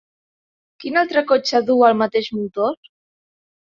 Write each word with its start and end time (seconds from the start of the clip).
Quin 0.85 0.97
altre 1.03 1.23
cotxe 1.33 1.63
duu 1.71 1.87
el 1.93 2.01
mateix 2.03 2.35
motor? 2.43 2.79